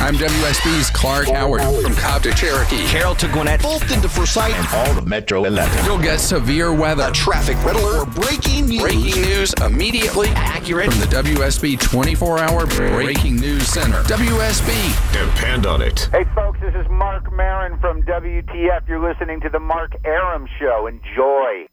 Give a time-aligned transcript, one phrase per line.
[0.00, 2.86] I'm WSB's Clark Howard from Cobb to Cherokee.
[2.86, 5.84] Carroll to Gwinnett, Fulton to Forsyth, and all of Metro 11.
[5.84, 8.80] You'll get severe weather, a traffic red alert, or breaking news.
[8.80, 14.02] Breaking news immediately accurate from the WSB 24-hour Breaking News Center.
[14.04, 15.12] WSB.
[15.12, 16.08] Depend on it.
[16.10, 18.88] Hey, folks, this is Marc Maron from WTF.
[18.88, 20.86] You're listening to the Mark Arum Show.
[20.86, 21.66] Enjoy.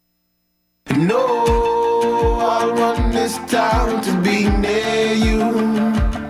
[0.98, 6.27] No, I'll run this town to be near you.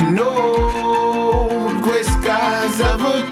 [0.00, 3.30] No, gray skies ever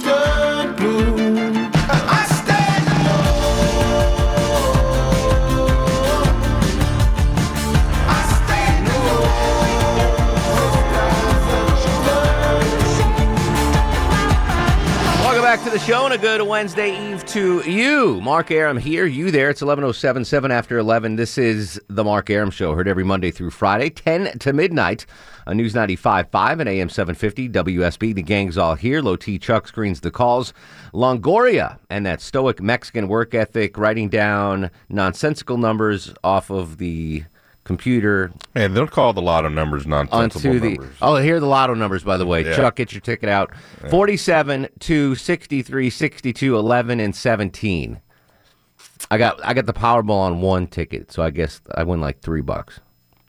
[15.87, 18.21] show and a good Wednesday Eve to you.
[18.21, 19.51] Mark Arum here, you there.
[19.51, 21.15] It's 11.07, 7 after 11.
[21.15, 25.07] This is the Mark Arum Show, heard every Monday through Friday, 10 to midnight
[25.47, 28.17] on News 95.5 and AM 750 WSB.
[28.17, 29.01] The gang's all here.
[29.01, 30.53] Low T Chuck screens the calls.
[30.93, 37.23] Longoria and that stoic Mexican work ethic, writing down nonsensical numbers off of the
[37.67, 40.69] computer And they'll call the lotto numbers nonsensical onto the.
[40.77, 40.97] numbers.
[41.03, 42.45] Oh, here are the lotto numbers, by the way.
[42.45, 42.57] Yeah.
[42.57, 43.51] Chuck, get your ticket out.
[43.91, 48.01] 47 to 63, 62, 11, and 17.
[49.11, 52.21] I got I got the Powerball on one ticket, so I guess I win like
[52.21, 52.81] three bucks.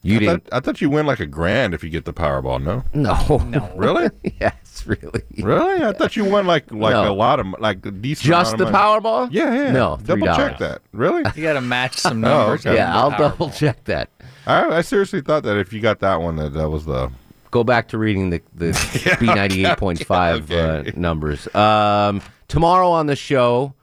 [0.03, 0.43] You I didn't?
[0.45, 2.61] Thought, I thought you win like a grand if you get the Powerball.
[2.63, 5.23] No, no, no, really, yes, really.
[5.39, 5.83] really.
[5.83, 7.11] I thought you won like like No.
[7.11, 8.25] a lot of like a decent.
[8.27, 8.83] Just the of money.
[9.01, 9.29] Powerball?
[9.31, 9.71] Yeah, yeah.
[9.71, 10.35] No, double $3.
[10.35, 10.81] check that.
[10.93, 11.23] Really?
[11.35, 12.65] You got to match some Oh, numbers.
[12.65, 12.75] okay.
[12.75, 13.17] Yeah, I'll Powerball.
[13.17, 14.09] double check that.
[14.47, 17.11] I, I seriously thought that if you got that one, that that was the.
[17.51, 20.89] Go back to reading the the B ninety eight point five Okay.
[20.89, 21.53] uh, numbers.
[21.55, 23.73] Um, tomorrow on the show,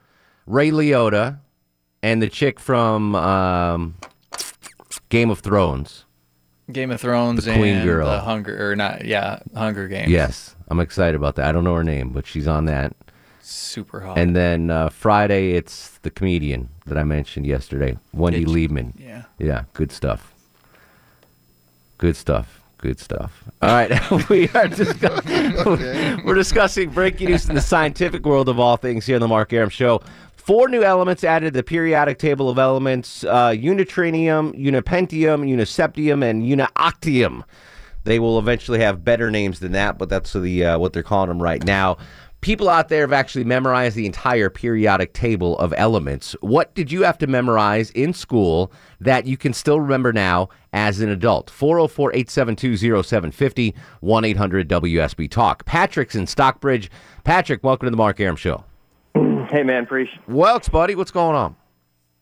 [0.45, 1.39] Ray Liotta
[2.03, 3.95] and the chick from um,
[5.09, 6.05] Game of Thrones.
[6.71, 8.07] Game of Thrones The Queen Girl.
[8.09, 9.05] the Hunger or not?
[9.05, 10.09] Yeah, Hunger Games.
[10.11, 11.47] Yes, I'm excited about that.
[11.47, 12.93] I don't know her name, but she's on that.
[13.41, 14.17] super hot.
[14.17, 18.93] And then uh, Friday, it's the comedian that I mentioned yesterday, Wendy Did you- Liebman.
[18.97, 19.23] yeah.
[19.37, 20.33] Yeah, good stuff.
[21.97, 22.61] Good stuff.
[22.77, 23.43] Good stuff.
[23.61, 26.23] All right, we are discussing.
[26.25, 29.53] We're discussing breaking news in the scientific world of all things here on the Mark
[29.53, 30.01] Arum Show.
[30.35, 36.43] Four new elements added to the periodic table of elements: uh, unitrinium, unipentium, uniseptium, and
[36.43, 37.43] unioctium.
[38.03, 41.29] They will eventually have better names than that, but that's the uh, what they're calling
[41.29, 41.97] them right now.
[42.45, 46.35] People out there have actually memorized the entire periodic table of elements.
[46.41, 50.99] What did you have to memorize in school that you can still remember now as
[50.99, 51.49] an adult?
[51.49, 55.65] 404 872 0750 1 800 WSB Talk.
[55.65, 56.91] Patrick's in Stockbridge.
[57.23, 58.63] Patrick, welcome to the Mark Arum Show.
[59.49, 60.09] Hey man, Preach.
[60.29, 61.55] Welks, buddy, what's going on?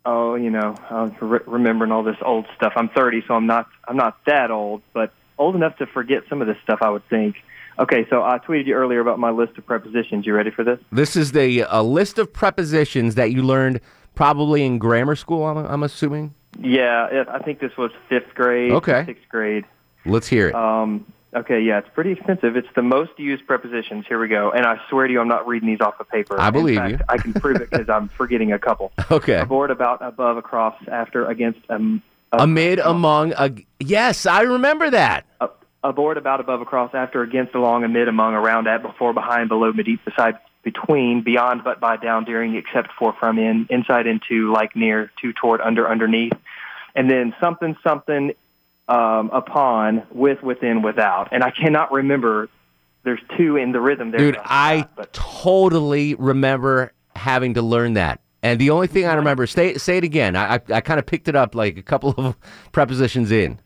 [0.06, 2.72] Oh, you know, I was re- remembering all this old stuff.
[2.78, 6.40] I'm 30, so I'm not I'm not that old, but old enough to forget some
[6.40, 6.80] of this stuff.
[6.82, 7.36] I would think.
[7.80, 10.26] Okay, so I tweeted you earlier about my list of prepositions.
[10.26, 10.80] You ready for this?
[10.92, 13.80] This is the a list of prepositions that you learned
[14.16, 16.36] probably in grammar school, I'm, I'm assuming.
[16.60, 19.04] Yeah, I think this was fifth grade, Okay.
[19.08, 19.66] sixth grade.
[20.06, 20.56] Let's hear it.
[20.56, 22.56] Um, okay, yeah, it's pretty extensive.
[22.56, 24.06] It's the most used prepositions.
[24.08, 24.52] Here we go.
[24.52, 26.40] And I swear to you, I'm not reading these off of paper.
[26.40, 27.00] I believe fact, you.
[27.10, 28.92] I can prove it because I'm forgetting a couple.
[29.12, 29.40] Okay.
[29.40, 35.26] Aboard, about, above, across, after, against, um, Amid, among, ag- yes, I remember that.
[35.42, 35.48] uh,
[35.84, 40.00] aboard, about, above, across, after, against, along, amid, among, around, at, before, behind, below, beneath,
[40.06, 45.12] beside, between, beyond, but, by, down, during, except, for, from, in, inside, into, like, near,
[45.22, 46.34] to, toward, under, underneath,
[46.96, 48.34] and then something, something,
[48.88, 51.30] um, upon, with, within, without.
[51.32, 52.50] And I cannot remember.
[53.04, 54.20] There's two in the rhythm there.
[54.20, 58.22] Dude, I but totally remember having to learn that.
[58.42, 60.36] And the only thing I remember, say, say it again.
[60.36, 62.38] I, I, I kind of picked it up like a couple of
[62.72, 63.60] prepositions in.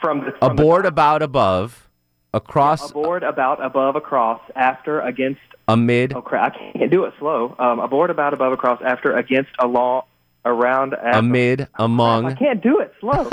[0.00, 1.88] From the from the Aboard, about, above,
[2.34, 5.40] across, aboard, about, above, across, after, against.
[5.68, 6.54] amid, Oh crap!
[6.56, 7.54] I can't do it slow.
[7.58, 10.02] Um, aboard, about, above, across, after, against, along,
[10.44, 11.18] around, after.
[11.18, 13.28] amid, among I can't do it slow.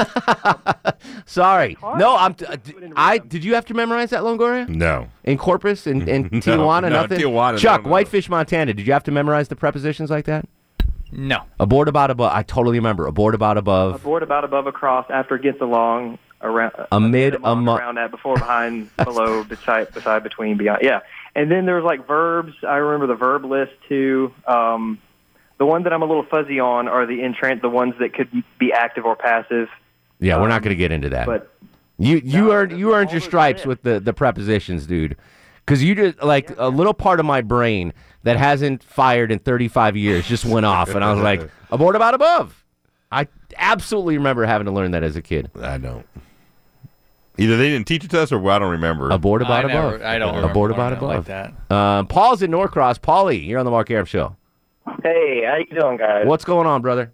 [1.25, 1.77] Sorry.
[1.81, 2.33] No, I'm.
[2.33, 3.27] Do it in I rhythm.
[3.29, 4.67] did you have to memorize that, Longoria?
[4.67, 5.07] No.
[5.23, 7.19] In Corpus and, in, No, Tijuana, no, nothing.
[7.19, 7.91] Tijuana, Chuck, no, no.
[7.91, 8.73] Whitefish, Montana.
[8.73, 10.45] Did you have to memorize the prepositions like that?
[11.11, 11.43] No.
[11.59, 12.31] Aboard, about, above.
[12.33, 13.07] I totally remember.
[13.07, 13.95] Aboard, about, above.
[13.95, 18.89] aboard, about, above, across, after, gets along, around Amid, among, among- around that before behind
[19.03, 20.99] below beside beside between beyond yeah
[21.35, 24.99] and then there's like verbs i remember the verb list too um
[25.57, 28.29] the one that i'm a little fuzzy on are the entrant the ones that could
[28.59, 29.67] be active or passive
[30.19, 31.25] Yeah, we're not Um, going to get into that.
[31.25, 31.51] but
[31.97, 35.15] You you No, earned you earned your stripes with the the prepositions, dude.
[35.65, 37.91] Because you just like a little part of my brain
[38.23, 42.13] that hasn't fired in 35 years just went off, and I was like, aboard about
[42.13, 42.63] above.
[43.11, 43.27] I
[43.57, 45.49] absolutely remember having to learn that as a kid.
[45.61, 46.05] I don't.
[47.39, 49.09] Either they didn't teach it to us, or I don't remember.
[49.11, 51.27] Aboard about I never- I don't remember aboard about learning it above.
[51.29, 51.75] like that.
[51.75, 52.97] Um, Paul's in Norcross.
[52.97, 54.35] Paulie, you're on the Mark Arum show.
[55.03, 56.25] Hey, how you doing, guys?
[56.25, 57.11] What's going on, brother?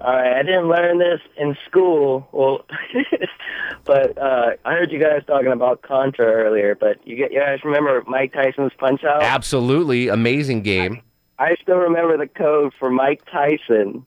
[0.00, 2.26] All right, I didn't learn this in school.
[2.32, 2.64] Well,
[3.84, 6.74] but uh, I heard you guys talking about Contra earlier.
[6.74, 9.22] But you, get, you guys remember Mike Tyson's Punch Out?
[9.22, 11.02] Absolutely amazing game.
[11.38, 14.04] I still remember the code for Mike Tyson.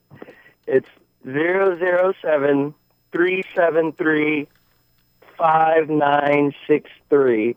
[0.67, 0.87] It's
[1.25, 2.73] zero zero seven
[3.11, 4.47] three seven three
[5.37, 7.55] five nine six three.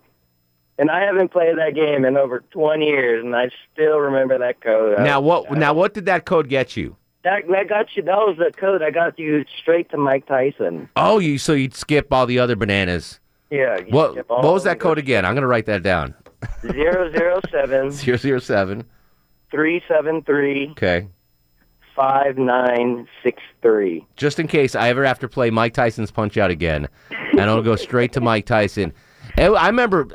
[0.78, 4.60] And I haven't played that game in over twenty years, and I still remember that
[4.60, 4.98] code.
[4.98, 5.50] Now what?
[5.52, 6.96] Now what did that code get you?
[7.24, 8.02] That that got you.
[8.02, 8.82] That was the code.
[8.82, 10.88] I got you straight to Mike Tyson.
[10.96, 13.20] Oh, you so you'd skip all the other bananas.
[13.50, 13.78] Yeah.
[13.88, 15.24] What what was that code again?
[15.24, 16.14] I'm gonna write that down.
[16.60, 18.84] Zero zero seven Zero zero seven.
[19.50, 21.08] three seven three Okay.
[21.96, 24.06] Five nine six three.
[24.16, 27.62] Just in case I ever have to play Mike Tyson's Punch Out again, and I'll
[27.62, 28.92] go straight to Mike Tyson.
[29.36, 30.08] And I remember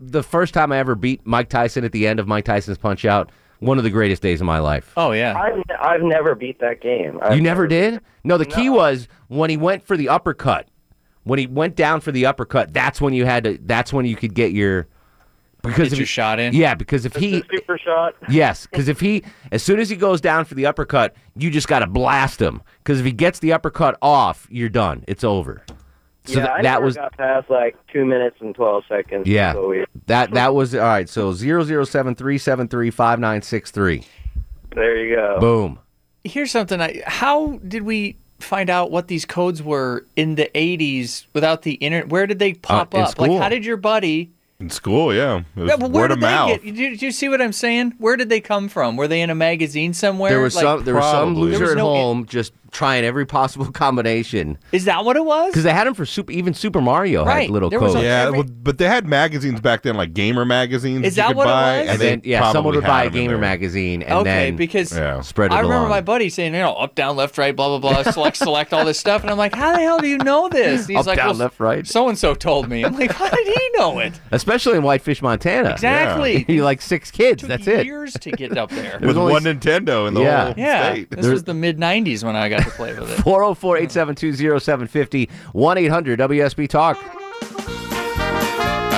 [0.00, 3.04] the first time I ever beat Mike Tyson at the end of Mike Tyson's Punch
[3.04, 3.30] Out.
[3.60, 4.92] One of the greatest days of my life.
[4.96, 5.38] Oh yeah.
[5.38, 7.18] I've I've never beat that game.
[7.22, 8.00] I've You never did?
[8.22, 10.68] No, the key was when he went for the uppercut.
[11.22, 13.58] When he went down for the uppercut, that's when you had to.
[13.62, 14.86] That's when you could get your
[15.64, 16.54] because Get if your he- shot in?
[16.54, 18.14] Yeah, because if The he super shot.
[18.28, 21.68] yes, because if he as soon as he goes down for the uppercut, you just
[21.68, 22.62] got to blast him.
[22.78, 25.04] Because if he gets the uppercut off, you're done.
[25.08, 25.64] It's over.
[26.26, 29.26] So yeah, th- I that never was got past like two minutes and twelve seconds.
[29.26, 29.54] yeah.
[29.56, 31.08] We- That that was all right.
[31.08, 34.06] So zero zero seven three seven three five nine six three.
[34.74, 35.38] there you go.
[35.40, 35.78] Boom.
[36.24, 36.80] Here's something.
[36.80, 41.74] I, how did we find out what these codes were in the 80s without the
[41.74, 42.08] internet?
[42.08, 43.18] Where did they uh, pop in up?
[43.18, 44.32] Like, how did your buddy?
[44.64, 45.42] In school, yeah.
[45.56, 46.48] It was Yeah, but where word did of they mouth.
[46.48, 46.62] get?
[46.64, 47.92] Did you, did you see what I'm saying?
[47.98, 48.96] Where did they come from?
[48.96, 50.30] Were they in a magazine somewhere?
[50.30, 51.34] There was Like, some there was some.
[51.34, 55.16] There loser was at no in- home just trying every possible combination Is that what
[55.16, 55.52] it was?
[55.52, 57.42] because they had them for super even Super Mario Right.
[57.42, 57.94] had little There codes.
[57.94, 61.06] Yeah, Every- but they had magazines back then, like gamer magazines.
[61.06, 61.88] Is you that could what it was?
[61.88, 64.24] and they then yeah, someone would buy a had 'em in gamer magazine and okay,
[64.50, 65.20] then because Yeah.
[65.22, 65.90] spread it I remember along.
[65.90, 68.84] my buddy saying, you know, up, down, left, right, blah, blah, blah, select, select all
[68.84, 69.22] this stuff.
[69.22, 70.86] And I'm like, how the hell do you know this?
[70.86, 71.86] He's Up, like, down, well, left, right.
[71.86, 72.84] So and so told me.
[72.84, 74.20] I'm like, how did he know it?
[74.32, 75.70] especially in Whitefish, Montana.
[75.70, 76.44] Exactly.
[76.52, 77.42] you like six kids.
[77.42, 77.86] Took That's it.
[77.86, 78.98] years to get up there.
[79.00, 80.44] with only one Nintendo in the Yeah.
[80.46, 81.10] whole Yeah, state.
[81.10, 83.22] this was the mid '90s when I got to play with it.
[83.22, 86.98] 404 872 0750 1 800 WSB Talk.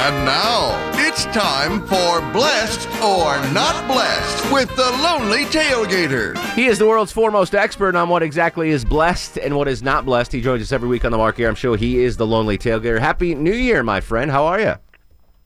[0.07, 6.37] And now it's time for Blessed or Not Blessed with the Lonely Tailgater.
[6.55, 10.05] He is the world's foremost expert on what exactly is blessed and what is not
[10.05, 10.33] blessed.
[10.33, 11.75] He joins us every week on the Mark Arum Show.
[11.75, 13.01] He is the Lonely Tailgater.
[13.01, 14.31] Happy New Year, my friend.
[14.31, 14.75] How are you?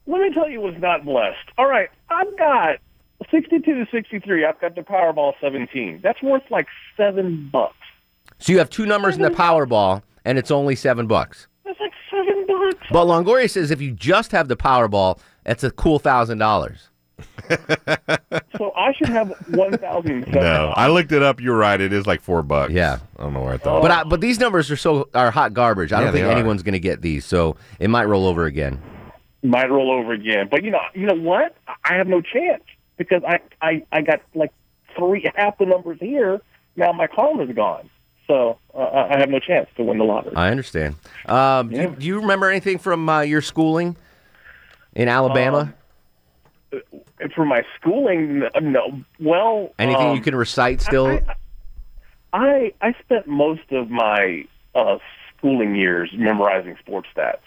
[0.06, 1.36] Let me tell you what's not blessed.
[1.56, 2.78] All right, I've got
[3.30, 4.44] 62 to 63.
[4.44, 6.00] I've got the Powerball 17.
[6.02, 7.76] That's worth like seven bucks.
[8.40, 11.46] So you have two numbers in the Powerball, and it's only seven bucks.
[11.64, 12.86] That's like seven bucks.
[12.90, 16.88] But Longoria says if you just have the Powerball, it's a cool thousand dollars.
[18.56, 20.28] So I should have one thousand.
[20.28, 21.40] No, I looked it up.
[21.40, 21.80] You're right.
[21.80, 22.72] It is like four bucks.
[22.72, 22.98] Yeah.
[23.18, 23.80] I don't know where I thought.
[23.80, 25.92] But I, but these numbers are so are hot garbage.
[25.92, 26.30] I Yeah, don't think are.
[26.30, 28.80] anyone's going to get these, so it might roll over again.
[29.42, 30.48] Might roll over again.
[30.50, 31.56] But you know, you know what?
[31.84, 32.62] I have no chance
[32.98, 34.52] because I, I, I got like
[34.98, 36.40] three half the numbers here.
[36.76, 37.88] Now my column is gone.
[38.30, 40.36] So uh, I have no chance to win the lottery.
[40.36, 40.94] I understand.
[41.26, 43.96] Um, do, you, do you remember anything from uh, your schooling
[44.94, 45.74] in Alabama?
[47.18, 49.00] And for my schooling, no.
[49.18, 51.18] Well, anything um, you can recite still?
[52.32, 54.44] I I spent most of my
[54.76, 54.98] uh,
[55.36, 57.38] schooling years memorizing sports stats.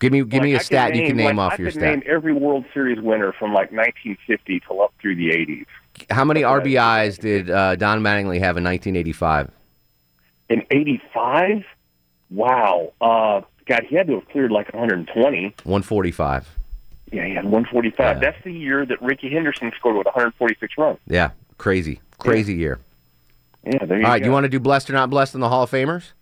[0.00, 1.70] give me give me a Like, I stat you can name like, off I your
[1.70, 1.82] stat.
[1.82, 5.64] name every World Series winner from like 1950 till up through the 80s.
[6.10, 9.50] How many RBIs did uh, Don Mattingly have in 1985?
[10.48, 11.64] In 85,
[12.30, 15.42] wow, uh, God, he had to have cleared like 120.
[15.42, 16.48] 145.
[17.12, 18.20] Yeah, he had 145.
[18.20, 20.98] That's the year that Rickey Henderson scored with 146 runs.
[21.06, 22.80] Yeah, crazy, crazy year.
[23.64, 24.26] Yeah, there you All right, go.
[24.26, 26.12] you want to do blessed or not blessed in the Hall of Famers?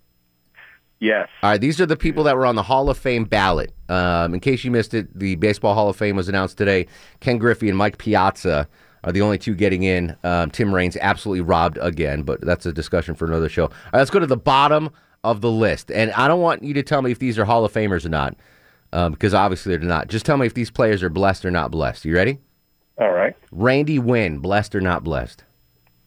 [1.00, 1.28] Yes.
[1.42, 3.72] All right, these are the people that were on the Hall of Fame ballot.
[3.88, 6.86] Um, in case you missed it, the Baseball Hall of Fame was announced today.
[7.20, 8.68] Ken Griffey and Mike Piazza
[9.04, 10.16] are the only two getting in.
[10.24, 13.64] Um, Tim Raines absolutely robbed again, but that's a discussion for another show.
[13.64, 14.90] All right, let's go to the bottom
[15.24, 17.64] of the list, and I don't want you to tell me if these are Hall
[17.64, 18.36] of Famers or not,
[18.92, 20.08] um, because obviously they're not.
[20.08, 22.04] Just tell me if these players are blessed or not blessed.
[22.04, 22.38] You ready?
[22.98, 23.36] All right.
[23.52, 25.44] Randy Winn, blessed or not blessed?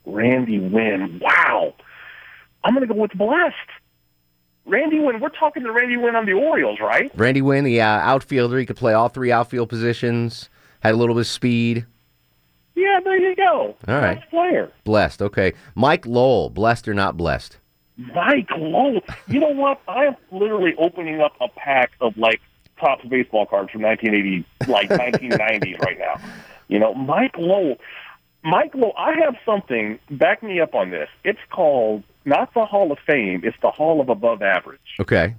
[0.05, 1.19] Randy Winn.
[1.21, 1.73] Wow.
[2.63, 3.55] I'm going to go with blessed.
[4.65, 5.19] Randy Winn.
[5.19, 7.11] We're talking to Randy Winn on the Orioles, right?
[7.15, 10.49] Randy Winn, the uh, outfielder, he could play all three outfield positions.
[10.81, 11.85] Had a little bit of speed.
[12.75, 13.75] Yeah, there you go.
[13.87, 14.15] All right.
[14.15, 14.71] Nice player.
[14.83, 15.21] Blessed.
[15.21, 15.53] Okay.
[15.75, 17.57] Mike Lowell, blessed or not blessed?
[17.97, 19.01] Mike Lowell.
[19.27, 19.81] You know what?
[19.87, 22.41] I am literally opening up a pack of like
[22.79, 26.19] Topps baseball cards from 1980, like 1990s right now.
[26.67, 27.75] You know, Mike Lowell.
[28.43, 28.93] Mike Lowell.
[28.97, 29.99] I have something.
[30.09, 31.09] Back me up on this.
[31.23, 33.41] It's called not the Hall of Fame.
[33.43, 34.79] It's the Hall of Above Average.
[34.99, 35.35] Okay.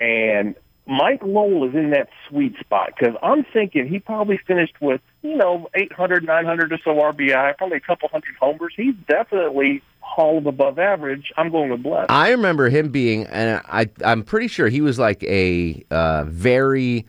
[0.00, 0.54] And
[0.86, 5.36] Mike Lowell is in that sweet spot because I'm thinking he probably finished with, you
[5.36, 8.72] know, 800, 900 or so RBI, probably a couple hundred homers.
[8.76, 11.32] He's definitely Hall of above average.
[11.36, 12.06] I'm going with Bless.
[12.08, 17.04] I remember him being, and I, I'm pretty sure he was like a uh, very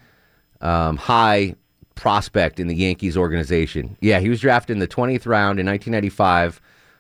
[0.62, 1.56] um, high
[1.94, 3.96] prospect in the Yankees organization.
[4.02, 6.60] Yeah, he was drafted in the 20th round in 1995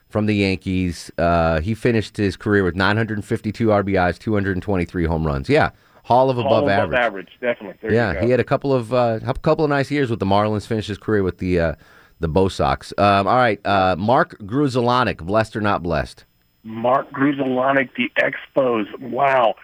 [0.09, 1.11] from the Yankees.
[1.17, 5.49] Uh, he finished his career with 952 RBIs, 223 home runs.
[5.49, 5.71] Yeah,
[6.07, 6.87] Hall of Hall above of average.
[6.87, 7.77] above average, definitely.
[7.81, 10.25] There yeah, he had a couple of uh, a couple of nice years with the
[10.25, 10.65] Marlins.
[10.65, 11.75] Finished his career with the uh,
[12.21, 12.93] the Bo Sox.
[12.97, 16.23] Um, all right, uh, Mark Grudzielanek, blessed or not blessed?
[16.63, 18.85] Mark Grudzielanek, the Expos.
[18.99, 19.55] Wow.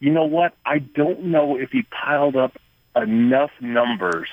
[0.00, 0.56] You know what?
[0.66, 2.56] I don't know if he piled up
[2.96, 4.28] enough numbers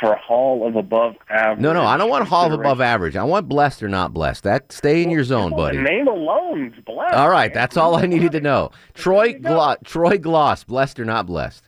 [0.00, 1.60] for a Hall of above average.
[1.60, 3.16] No, no, I don't want a Hall of above average.
[3.16, 4.44] I want blessed or not blessed.
[4.44, 5.76] That stay in your zone, buddy.
[5.76, 7.14] The name alone's blessed.
[7.14, 8.70] All right, that's all I needed to know.
[8.94, 11.64] Troy Glo- Troy Glaus, blessed or not blessed?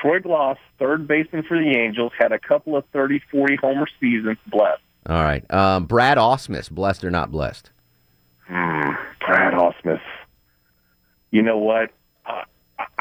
[0.00, 4.38] Troy Glaus, third baseman for the Angels, had a couple of 30, 40 homer seasons.
[4.46, 4.80] Blessed.
[5.06, 7.70] All right, um, Brad Ausmus, blessed or not blessed?
[8.46, 8.90] Hmm,
[9.20, 10.00] Brad Ausmus.
[11.30, 11.90] You know what?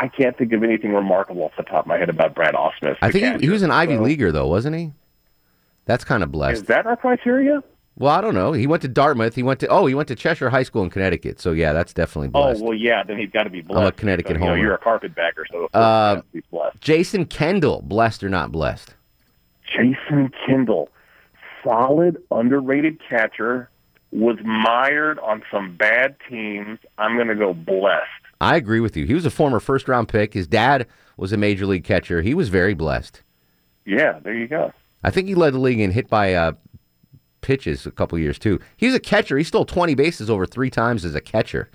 [0.02, 2.96] I can't think of anything remarkable off the top of my head about Brad Ausmus.
[3.02, 4.94] I think he, he was an Ivy So- Leaguer though, wasn't he?
[5.86, 6.62] That's kind of blessed.
[6.62, 7.64] Is that our criteria?
[7.98, 8.54] Well, I don't know.
[8.54, 9.36] He went to Dartmouth.
[9.36, 11.42] He went to oh, he went to Cheshire High School in Connecticut.
[11.42, 12.62] So yeah, that's definitely blessed.
[12.62, 13.04] Oh well, yeah.
[13.04, 13.82] Then he's got to be blessed.
[13.82, 16.44] I'm a Connecticut so, You know, you're a carpetbagger, so Uh, he has to be
[16.52, 16.82] blessed.
[16.82, 18.94] Jason Kendall, blessed or not blessed?
[19.66, 20.90] Jason Kendall,
[21.64, 23.70] solid, underrated catcher,
[24.12, 26.80] was mired on some bad teams.
[26.98, 28.06] I'm going to go blessed.
[28.42, 29.06] I agree with you.
[29.06, 30.34] He was a former first round pick.
[30.34, 32.22] His dad was a major league catcher.
[32.22, 33.22] He was very blessed.
[33.86, 34.72] Yeah, there you go.
[35.04, 36.54] I think he led the league in hit by uh,
[37.42, 38.60] pitches a couple years too.
[38.78, 39.38] He was a catcher.
[39.38, 41.70] He stole 20 bases over three times as a catcher.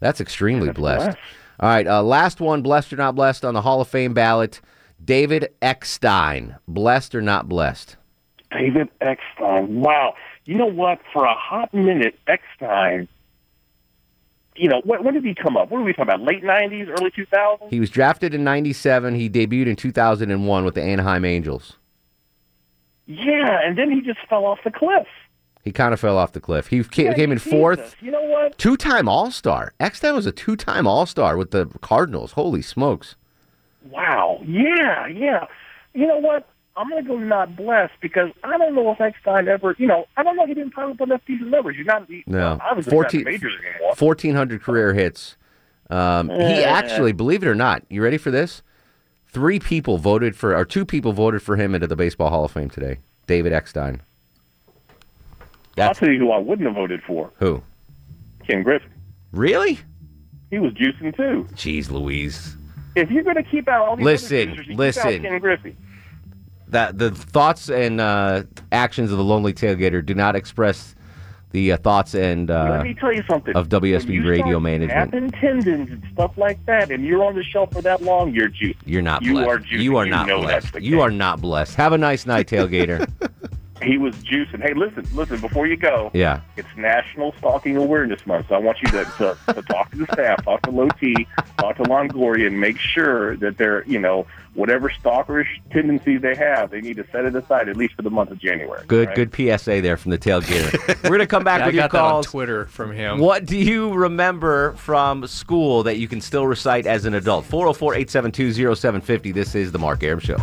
[0.00, 1.06] That's extremely blessed.
[1.06, 1.18] blessed.
[1.60, 4.62] All right, uh, last one, blessed or not blessed on the Hall of Fame ballot.
[5.04, 7.96] David Eckstein, blessed or not blessed?
[8.50, 9.80] David Eckstein.
[9.80, 10.14] Wow.
[10.46, 11.00] You know what?
[11.12, 13.08] For a hot minute, Eckstein.
[14.60, 15.70] You know, when, when did he come up?
[15.70, 16.20] What are we talking about?
[16.20, 17.70] Late '90s, early 2000s?
[17.70, 19.14] He was drafted in '97.
[19.14, 21.78] He debuted in 2001 with the Anaheim Angels.
[23.06, 25.06] Yeah, and then he just fell off the cliff.
[25.62, 26.66] He kind of fell off the cliff.
[26.66, 27.50] He came, Yeah, came in Jesus.
[27.50, 27.96] fourth.
[28.00, 28.56] You know what?
[28.58, 29.72] Two-time All-Star.
[29.80, 32.32] Eckstein was a two-time All-Star with the Cardinals.
[32.32, 33.16] Holy smokes!
[33.90, 34.42] Wow.
[34.46, 35.46] Yeah, yeah.
[35.94, 36.46] You know what?
[36.80, 40.06] I'm going to go not blessed because I don't know if Eckstein ever, you know,
[40.16, 41.76] I don't know if he didn't pile up enough decent numbers.
[41.76, 43.94] You're not, No, obviously 14 not majors anymore.
[43.98, 45.36] 1,400 career hits.
[45.90, 48.62] Um, he actually, believe it or not, you ready for this?
[49.28, 52.52] Three people voted for, or two people voted for him into the Baseball Hall of
[52.52, 53.00] Fame today.
[53.26, 54.00] David Eckstein.
[55.76, 57.30] I'll tell you who I wouldn't have voted for.
[57.40, 57.62] Who?
[58.48, 58.86] Ken Griffey.
[59.32, 59.80] Really?
[60.50, 61.46] He was juicing too.
[61.54, 62.56] Jeez, Louise.
[62.96, 65.02] If you're going to keep out all these Listen, other listen.
[65.12, 65.76] keep out Ken Griffey.
[66.70, 70.94] That the thoughts and uh, actions of the lonely tailgater do not express
[71.52, 73.56] the uh, thoughts and uh, Let me tell you something.
[73.56, 75.10] of WSB radio management.
[75.10, 78.48] Snapping tendons and stuff like that, and you're on the shelf for that long, you're
[78.48, 78.76] juicing.
[78.86, 79.48] You're not You blessed.
[79.48, 79.82] are juicing.
[79.82, 80.80] you are You not blessed.
[80.80, 81.74] You are not blessed.
[81.74, 83.10] Have a nice night, tailgater.
[83.82, 84.60] He was juicing.
[84.62, 85.40] Hey, listen, listen.
[85.40, 86.40] Before you go, yeah.
[86.56, 90.06] It's National Stalking Awareness Month, so I want you to, to, to talk to the
[90.12, 91.26] staff, talk to Low T,
[91.58, 96.70] talk to Longoria, and make sure that they're, you know, whatever stalkerish tendencies they have,
[96.70, 98.82] they need to set it aside at least for the month of January.
[98.86, 99.30] Good, right?
[99.32, 101.02] good PSA there from the tailgater.
[101.04, 102.26] We're gonna come back Yeah, with I your got that on calls.
[102.26, 103.18] Twitter from him.
[103.18, 107.46] What do you remember from school that you can still recite as an adult?
[107.48, 109.32] 404-872-0750.
[109.32, 110.36] This is the Mark Arum Show.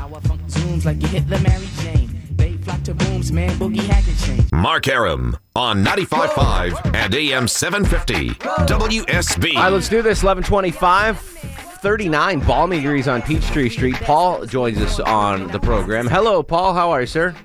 [2.88, 4.50] To booms, man, boogie hack change.
[4.54, 9.56] Mark Arum on 95.5 and AM 750 WSB.
[9.58, 10.24] All right, let's do this.
[10.24, 13.96] 1125, 39 balmy degrees on Peachtree Street.
[13.96, 16.08] Paul joins us on the program.
[16.08, 16.74] Hello, Paul.
[16.74, 17.36] How are you, sir?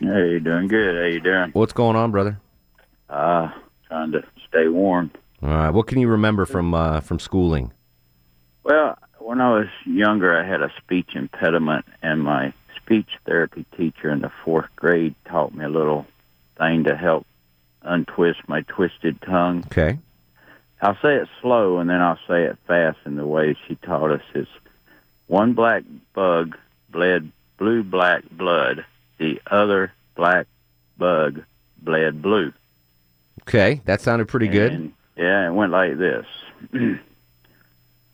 [0.00, 0.96] Hey, doing good.
[0.96, 1.50] How you doing?
[1.52, 2.40] What's going on, brother?
[3.08, 3.52] Uh,
[3.86, 5.12] trying to stay warm.
[5.44, 5.70] All right.
[5.70, 7.72] What can you remember from uh, from schooling?
[8.64, 12.52] Well, when I was younger, I had a speech impediment, and my
[12.84, 16.06] speech therapy teacher in the fourth grade taught me a little
[16.58, 17.26] thing to help
[17.82, 19.64] untwist my twisted tongue.
[19.66, 19.98] Okay.
[20.80, 24.10] I'll say it slow, and then I'll say it fast in the way she taught
[24.10, 24.22] us.
[24.34, 24.48] Is
[25.26, 26.56] one black bug
[26.90, 28.84] bled blue black blood,
[29.18, 30.46] the other black
[30.98, 31.42] bug
[31.78, 32.52] bled blue.
[33.42, 34.92] Okay, that sounded pretty good.
[35.16, 36.26] Yeah, it went like this.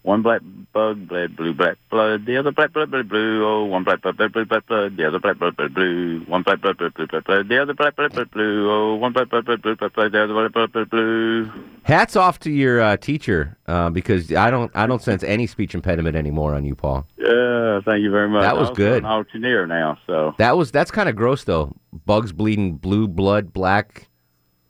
[0.02, 0.40] one black
[0.72, 3.44] bug bled blue black blood, the other black blood bled blue.
[3.44, 6.20] Oh, one black blood bled blue black blood, the other black blood bled blue.
[6.26, 8.70] One black blood bled blue black blood, the other black blood bled blue.
[8.70, 11.50] Oh, one black blood bled blue black blood, the other black blood bled blue.
[11.82, 15.74] Hats off to your uh, teacher uh, because I don't I don't sense any speech
[15.74, 17.06] impediment anymore on you, Paul.
[17.18, 18.42] Yeah, thank you very much.
[18.42, 19.04] That was I'm good.
[19.04, 21.76] Auctioneer now, so That was that's kind of gross though.
[22.06, 24.06] Bugs bleeding blue blood, black.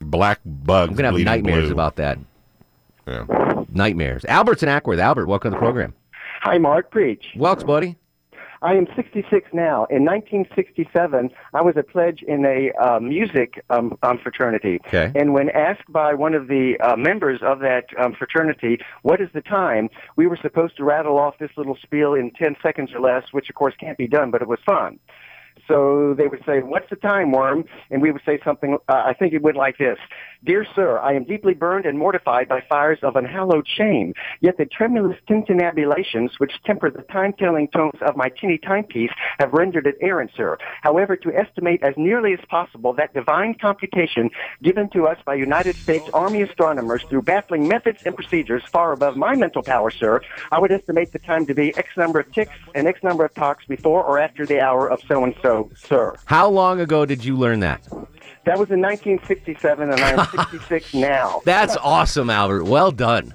[0.02, 0.90] Black bugs.
[0.90, 1.72] I'm gonna have nightmares blue.
[1.72, 2.18] about that.
[3.06, 3.26] Yeah.
[3.72, 4.24] Nightmares.
[4.26, 4.98] Albert's in Acworth.
[4.98, 5.94] Albert, welcome to the program.
[6.42, 6.90] Hi, Mark.
[6.90, 7.24] Preach.
[7.36, 7.96] Welks, buddy.
[8.62, 9.86] I am 66 now.
[9.88, 14.80] In 1967, I was a pledge in a uh, music um, um, fraternity.
[14.86, 15.12] Okay.
[15.14, 19.28] And when asked by one of the uh, members of that um, fraternity, what is
[19.32, 23.00] the time, we were supposed to rattle off this little spiel in 10 seconds or
[23.00, 24.98] less, which of course can't be done, but it was fun.
[25.66, 27.64] So they would say, what's the time, Worm?
[27.90, 29.98] And we would say something, uh, I think it went like this.
[30.42, 34.14] Dear sir, I am deeply burned and mortified by fires of unhallowed shame.
[34.40, 39.86] Yet the tremulous tintinnabulations which temper the time-telling tones of my tinny timepiece have rendered
[39.86, 40.56] it errant, sir.
[40.80, 44.30] However, to estimate as nearly as possible that divine computation
[44.62, 49.18] given to us by United States Army astronomers through baffling methods and procedures far above
[49.18, 52.56] my mental power, sir, I would estimate the time to be X number of ticks
[52.74, 56.16] and X number of talks before or after the hour of so-and-so, sir.
[56.24, 57.86] How long ago did you learn that?
[58.46, 61.42] That was in 1967, and I am 66 now.
[61.44, 62.64] That's awesome, Albert.
[62.64, 63.32] Well done.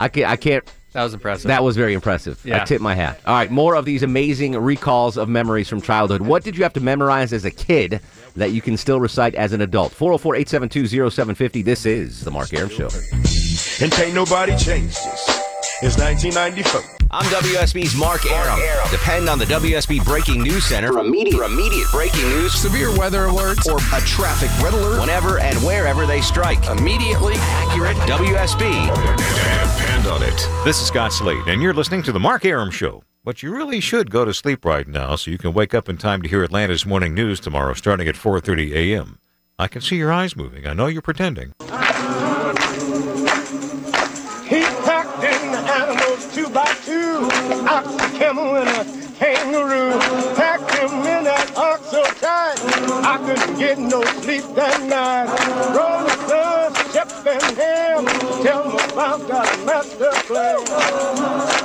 [0.00, 0.30] I can't.
[0.30, 0.64] I can't.
[0.92, 1.48] That was impressive.
[1.48, 2.40] That was very impressive.
[2.44, 2.64] I Yeah.
[2.64, 3.20] tip my hat.
[3.26, 6.22] All right, more of these amazing recalls of memories from childhood.
[6.22, 8.00] What did you have to memorize as a kid
[8.36, 9.92] that you can still recite as an adult?
[9.92, 11.62] 404 872 0750.
[11.62, 12.88] This is The Mark Arum Show.
[13.80, 15.42] And can't nobody change this.
[15.82, 16.97] It's 1994.
[17.10, 18.60] I'm WSB's Mark Arum.
[18.90, 23.28] Depend on the WSB Breaking News Center for immediate, for immediate breaking news, severe weather
[23.28, 26.62] alerts, or a traffic red alert whenever and wherever they strike.
[26.66, 28.88] Immediately accurate WSB.
[29.78, 30.36] Depend on it.
[30.66, 33.02] This is Scott Slade, and you're listening to The Mark Arum Show.
[33.24, 35.96] But you really should go to sleep right now so you can wake up in
[35.96, 39.18] time to hear Atlanta's morning news tomorrow starting at 4.30 a.m.
[39.58, 40.66] I can see your eyes moving.
[40.66, 41.52] I know you're pretending.
[44.48, 46.87] He packed in the animals two by two,
[47.78, 49.98] ox, camel, and a kangaroo.
[50.34, 52.58] Packed him in that ox so tight,
[53.04, 55.28] I couldn't get no sleep that night.
[55.76, 58.04] Rolling Stone, Shep and Ham,
[58.42, 61.57] tell them about that master plan.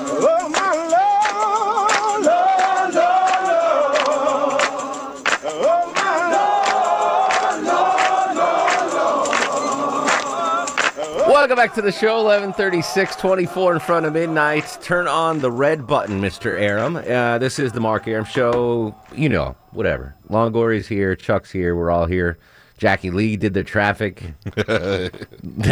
[11.53, 12.15] Welcome back to the show.
[12.23, 14.75] 1136, 24 in front of midnight.
[14.81, 16.59] Turn on the red button, Mr.
[16.59, 16.95] Arum.
[16.95, 18.95] Uh, this is the Mark Arum Show.
[19.13, 20.15] You know, whatever.
[20.31, 21.15] Longoria's here.
[21.15, 21.75] Chuck's here.
[21.75, 22.39] We're all here.
[22.79, 24.33] Jackie Lee did the traffic.
[24.45, 25.11] the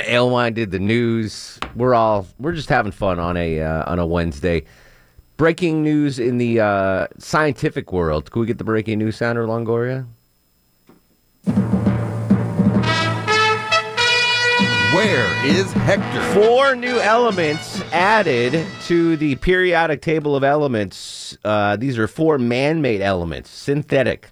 [0.06, 1.60] Ailwine did the news.
[1.76, 4.66] We're all we're just having fun on a uh, on a Wednesday.
[5.38, 8.30] Breaking news in the uh, scientific world.
[8.30, 10.06] Can we get the breaking news sounder, Longoria?
[15.02, 16.22] Where is Hector?
[16.40, 21.36] Four new elements added to the periodic table of elements.
[21.44, 24.30] Uh, these are four man made elements, synthetic.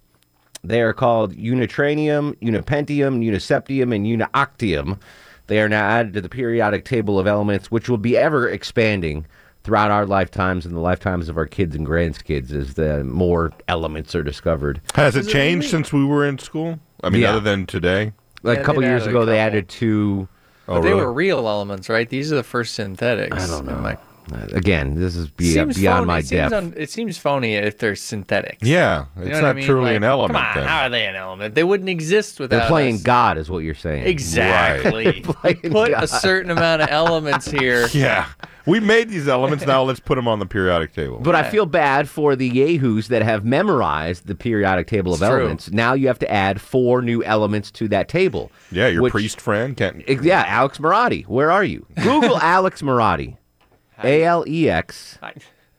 [0.64, 5.00] They are called unitranium, unipentium, uniseptium, and unioctium.
[5.48, 9.26] They are now added to the periodic table of elements, which will be ever expanding
[9.64, 14.14] throughout our lifetimes and the lifetimes of our kids and grandkids as the more elements
[14.14, 14.82] are discovered.
[14.94, 16.80] Has it changed since we were in school?
[17.04, 17.32] I mean, Yeah.
[17.32, 18.14] other than today?
[18.44, 20.28] Like Yeah, a couple years added a ago, they added two.
[20.70, 22.08] Oh, but they were real elements, right?
[22.10, 23.44] These are the first synthetics.
[23.44, 23.80] I don't know.
[23.82, 24.00] Like,
[24.32, 26.08] uh, Again, this is be- seems beyond phony.
[26.08, 26.54] my it seems depth.
[26.54, 28.62] un- it seems phony if they're synthetics.
[28.62, 29.66] Yeah, You it's know not I mean?
[29.66, 30.38] truly Like, an element.
[30.38, 30.68] Come on, then.
[30.68, 31.56] how are they an element?
[31.56, 32.60] They wouldn't exist without.
[32.60, 33.02] They're playing us.
[33.02, 34.06] God, is what you're saying.
[34.06, 35.26] Exactly.
[35.44, 35.60] Right.
[35.72, 36.04] Put God.
[36.04, 37.88] a certain amount of elements here.
[37.92, 38.28] Yeah,
[38.66, 39.66] we made these elements.
[39.66, 41.20] Now let's put them on the periodic table.
[41.20, 45.30] But I feel bad for the yahoos that have memorized the periodic table of It's
[45.30, 45.40] true.
[45.40, 45.72] elements.
[45.72, 48.52] Now you have to add four new elements to that table.
[48.72, 50.04] yeah, your which- priest friend can't.
[50.08, 51.26] Ex- Yeah, Alex Merati.
[51.28, 51.86] Where are you?
[52.04, 53.38] Google Alex Merati.
[54.04, 55.18] A L E X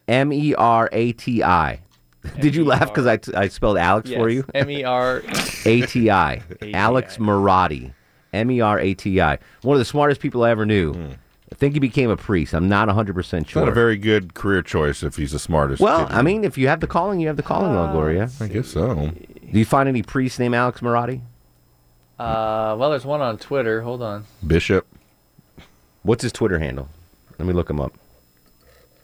[0.08, 1.80] M E R A T I.
[2.40, 4.44] Did you laugh because I, t- I spelled Alex for you?
[4.54, 5.22] M E R.
[5.64, 6.42] A T I.
[6.74, 7.92] Alex Merati.
[8.34, 9.38] M E R A T I.
[9.62, 10.92] One of the smartest people I ever knew.
[10.92, 11.12] Hmm.
[11.52, 12.54] I think he became a priest.
[12.54, 13.62] I'm not 100% It's sure.
[13.62, 15.82] not a very good career choice if he's the smartest.
[15.82, 16.14] well, kid.
[16.16, 18.30] I mean, if you have the calling, you have the calling, Longoria.
[18.40, 18.94] I guess so.
[19.52, 21.22] Do you find any priests named Alex Merati?
[22.18, 23.82] Uh, well, there's one on Twitter.
[23.82, 24.24] Hold on.
[24.46, 24.86] Bishop.
[26.02, 26.88] What's his Twitter handle?
[27.38, 27.94] Let me look him up.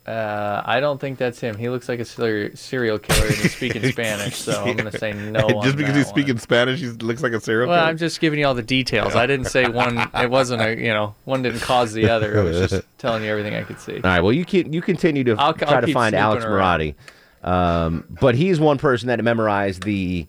[0.06, 1.56] Uh, I don't think that's him.
[1.58, 4.96] He looks like a ser- serial killer and he's speaking Spanish, so I'm going to
[4.96, 5.40] say no.
[5.40, 7.88] on Just because he's speaking Spanish, he looks like a serial Well, killer.
[7.88, 9.16] I'm just giving you all the details.
[9.16, 9.98] I didn't say one.
[10.14, 12.38] It wasn't a you know one didn't cause the other.
[12.38, 13.96] I was just telling you everything I could see.
[13.96, 14.20] All right.
[14.20, 16.44] Well, you can you continue to I'll- try I'll to find Alex.
[16.44, 16.94] Merati,
[17.42, 20.26] um, but he's one person that memorized the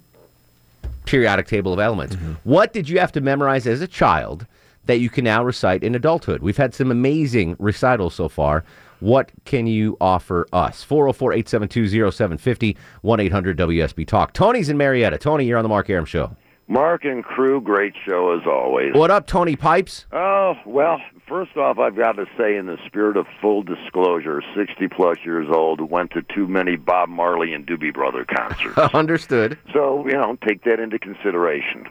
[1.05, 2.15] periodic table of elements.
[2.15, 2.33] Mm-hmm.
[2.43, 4.45] What did you have to memorize as a child
[4.87, 6.41] that you can now recite in adulthood?
[6.41, 8.63] We've had some amazing recitals so far.
[8.99, 10.83] What can you offer us?
[10.83, 14.33] 404 872 0750 1 800 WSB Talk.
[14.33, 15.17] Tony's in Marietta.
[15.17, 16.35] Tony, you're on the Mark Arum Show.
[16.69, 18.93] Mark and crew, great show as always.
[18.93, 20.05] What up, Tony Pipes?
[20.11, 24.89] Oh, well, first off, I've got to say, in the spirit of full disclosure, 60
[24.89, 28.77] plus years old, went to too many Bob Marley and Doobie Brother concerts.
[28.93, 29.57] Understood.
[29.71, 31.87] So, you know, take that into consideration.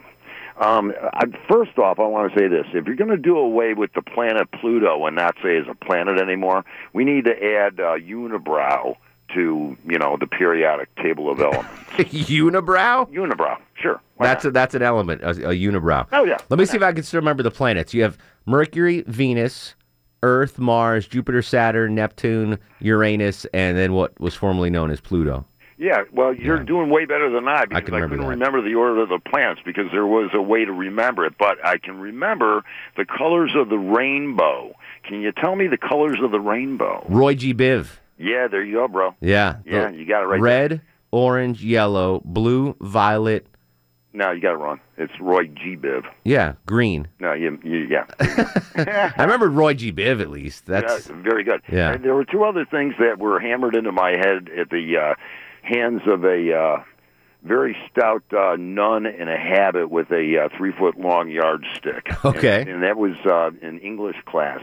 [0.59, 2.65] Um, I, first off, I want to say this.
[2.73, 5.85] If you're going to do away with the planet Pluto and not say it's a
[5.85, 8.95] planet anymore, we need to add uh, unibrow
[9.33, 11.69] to, you know, the periodic table of elements.
[11.97, 13.11] unibrow?
[13.11, 14.01] Unibrow, sure.
[14.19, 16.07] That's a, that's an element, a, a unibrow.
[16.11, 16.37] Oh, yeah.
[16.49, 17.93] Let me see if I can still remember the planets.
[17.93, 19.75] You have Mercury, Venus,
[20.23, 25.45] Earth, Mars, Jupiter, Saturn, Neptune, Uranus, and then what was formerly known as Pluto.
[25.79, 28.31] Yeah, well, you're doing way better than I because I, can remember couldn't that.
[28.31, 31.63] remember the order of the plants because there was a way to remember it, but
[31.63, 32.63] I can remember
[32.95, 34.73] the colors of the rainbow.
[35.03, 37.05] Can you tell me the colors of the rainbow?
[37.07, 37.53] Roy G.
[37.53, 37.87] Biv.
[38.17, 39.15] Yeah, there you go, bro.
[39.21, 39.57] Yeah.
[39.65, 40.41] Yeah, you got it right.
[40.41, 43.45] Red, orange, yellow, blue, violet.
[44.13, 44.79] No, you got it wrong.
[44.97, 45.77] It's Roy G.
[45.77, 46.01] Biv.
[46.23, 47.07] Yeah, green.
[47.19, 48.05] No, you, you yeah.
[49.15, 49.93] I remember Roy G.
[49.93, 50.65] Biv at least.
[50.65, 51.61] That's Yeah, very good.
[51.71, 51.91] Yeah.
[51.93, 55.13] And there were two other things that were hammered into my head at the uh,
[55.67, 56.83] hands of a uh,
[57.43, 62.07] very stout uh, nun in a habit with a uh, three foot long yardstick.
[62.25, 62.61] Okay.
[62.61, 64.59] And, and that was uh, in English class.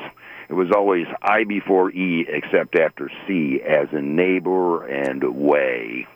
[0.48, 6.06] It was always I before E except after C, as in neighbor and way.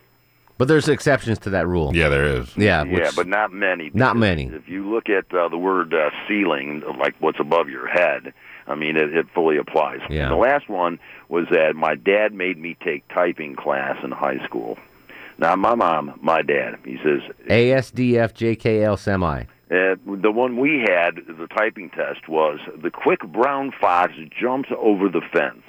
[0.58, 1.94] But there's exceptions to that rule.
[1.94, 2.54] Yeah, there is.
[2.56, 3.90] Yeah, yeah, which- but not many.
[3.94, 4.46] Not many.
[4.46, 8.34] If you look at uh, the word uh, ceiling, like what's above your head,
[8.68, 10.00] I mean, it, it fully applies.
[10.10, 10.24] Yeah.
[10.24, 14.44] And the last one was that my dad made me take typing class in high
[14.44, 14.78] school.
[15.38, 19.42] Now, my mom, my dad, he says, ASDF JKL semi.
[19.70, 25.08] uh, the one we had, the typing test was the quick brown fox jumps over
[25.08, 25.62] the fence,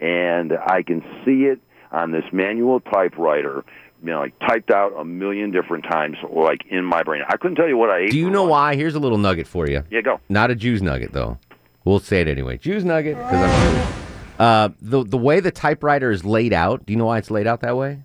[0.00, 1.60] and I can see it
[1.92, 3.64] on this manual typewriter.
[4.02, 7.22] You know, like typed out a million different times, like in my brain.
[7.28, 8.10] I couldn't tell you what I ate.
[8.10, 8.76] Do you know why?
[8.76, 9.82] Here's a little nugget for you.
[9.90, 10.20] Yeah, go.
[10.28, 11.38] Not a Jew's nugget though.
[11.86, 12.58] We'll say it anyway.
[12.58, 13.96] Jew's nugget because I'm Jewish.
[14.40, 16.84] Uh, the the way the typewriter is laid out.
[16.84, 18.02] Do you know why it's laid out that way?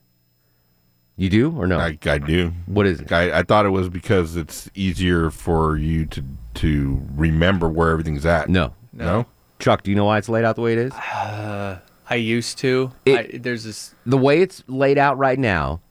[1.18, 1.80] You do or no?
[1.80, 2.54] I, I do.
[2.68, 3.12] What is it?
[3.12, 8.26] I, I thought it was because it's easier for you to to remember where everything's
[8.26, 8.50] at.
[8.50, 8.76] No.
[8.94, 9.26] No.
[9.58, 10.94] Chuck, do you know why it's laid out the way it is?
[10.94, 12.92] Uh, I used to.
[13.08, 13.96] I, there's this.
[14.06, 15.82] The way it's laid out right now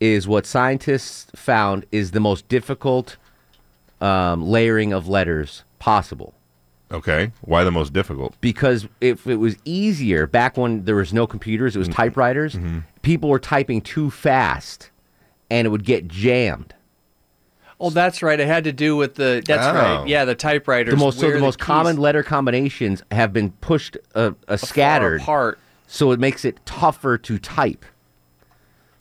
[0.00, 3.18] is what scientists found is the most difficult
[4.00, 6.32] um, layering of letters possible.
[6.92, 7.32] Okay.
[7.40, 8.34] Why the most difficult?
[8.40, 12.56] Because if it was easier back when there was no computers, it was typewriters.
[13.02, 14.90] People were typing too fast,
[15.50, 16.74] and it would get jammed.
[17.78, 18.38] Oh, that's right.
[18.40, 19.42] It had to do with the.
[19.46, 19.74] That's Oh.
[20.00, 20.08] right.
[20.08, 20.94] Yeah, the typewriters.
[20.94, 24.56] The most so where the most keys- common letter combinations have been pushed uh, uh,
[24.56, 25.58] scattered apart.
[25.86, 27.84] so it makes it tougher to type.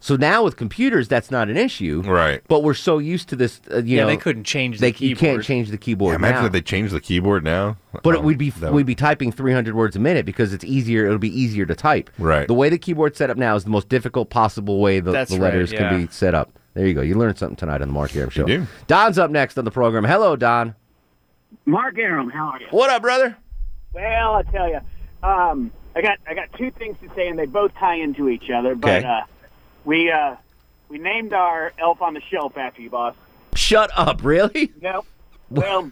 [0.05, 2.39] So now with computers, that's not an issue, right?
[2.47, 5.07] But we're so used to this, uh, you Yeah, know, they couldn't change They the
[5.07, 6.11] you can't change the keyboard.
[6.11, 6.45] Yeah, imagine now.
[6.45, 7.77] if they changed the keyboard now.
[8.03, 10.63] But Oh, it would be that we'd be typing 300 words a minute because it's
[10.63, 11.07] easier.
[11.07, 12.11] It'll be easier to type.
[12.19, 12.47] Right.
[12.47, 15.31] The way the keyboard's set up now is the most difficult possible way the, That's
[15.31, 15.89] the right, letters yeah.
[15.89, 16.51] can be set up.
[16.75, 17.01] There you go.
[17.01, 18.45] You learned something tonight on the Mark Arum Show.
[18.45, 18.67] do.
[18.85, 20.03] Don's up next on the program.
[20.03, 20.75] Hello, Don.
[21.65, 22.67] Mark Arum, how are you?
[22.69, 23.35] What up, brother?
[23.91, 24.81] Well, I tell you,
[25.23, 28.51] um, I got I got two things to say, and they both tie into each
[28.55, 28.75] other.
[28.75, 29.07] But Okay.
[29.07, 29.21] uh,
[29.85, 30.35] we uh,
[30.89, 33.15] we named our elf on the shelf after you, boss.
[33.55, 34.23] Shut up!
[34.23, 34.71] Really?
[34.81, 35.05] No.
[35.51, 35.91] Well,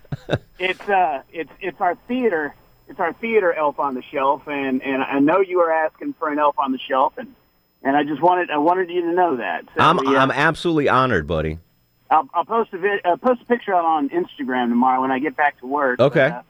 [0.58, 2.56] it's uh, it's it's our theater.
[2.88, 6.30] It's our theater elf on the shelf, and and I know you were asking for
[6.30, 7.36] an elf on the shelf, and
[7.84, 9.66] and I just wanted I wanted you to know that.
[9.66, 11.60] So I'm we, uh, I'm absolutely honored, buddy.
[12.10, 15.20] I'll, I'll post a vid, uh, post a picture out on Instagram tomorrow when I
[15.20, 16.00] get back to work.
[16.00, 16.30] Okay.
[16.30, 16.42] But, uh,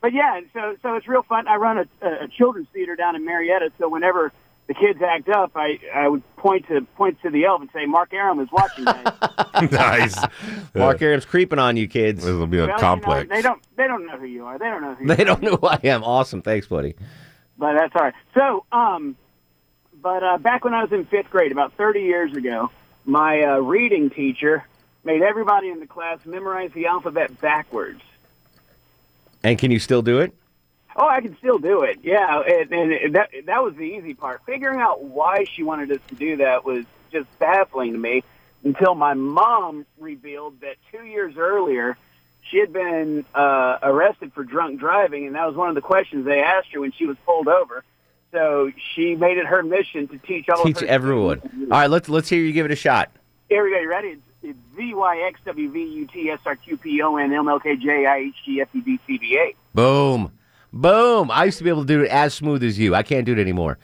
[0.00, 1.46] but yeah, so so it's real fun.
[1.46, 4.32] I run a, a children's theater down in Marietta, so whenever
[4.68, 7.84] the kids act up, I I would point to point to the elf and say,
[7.86, 9.70] "Mark Arum is watching." Guys.
[9.72, 10.24] nice.
[10.74, 12.22] Mark Arum's creeping on you, kids.
[12.24, 13.28] This will be a Well, you know, complex.
[13.28, 14.58] they don't they don't know who you are.
[14.58, 15.26] They don't know who you They are.
[15.26, 16.04] don't know who I am.
[16.04, 16.42] Awesome.
[16.42, 16.94] Thanks, buddy.
[17.58, 18.14] But that's all right.
[18.34, 19.16] So, um,
[20.00, 22.70] but uh, back when I was in fifth grade, about 30 years ago,
[23.04, 24.64] my uh, reading teacher
[25.02, 28.00] made everybody in the class memorize the alphabet backwards.
[29.42, 30.34] And can you still do it?
[31.00, 32.00] Oh, I can still do it.
[32.02, 34.42] Yeah, and, and that that was the easy part.
[34.44, 38.24] Figuring out why she wanted us to do that was just baffling to me
[38.64, 41.96] until my mom revealed that two years earlier
[42.50, 46.24] she had been uh, arrested for drunk driving, and that was one of the questions
[46.24, 47.84] they asked her when she was pulled over.
[48.32, 51.40] So she made it her mission to teach all Teach everyone.
[51.70, 53.10] All right, let's let's hear you give it a shot.
[53.48, 53.78] Here we go.
[53.78, 54.08] You ready?
[54.08, 57.32] It's, it's Z Y X W V U T S R Q P O N
[57.32, 59.54] M L K J I H G F E D C B A.
[59.74, 60.32] Boom.
[60.72, 61.30] Boom.
[61.30, 62.94] I used to be able to do it as smooth as you.
[62.94, 63.78] I can't do it anymore.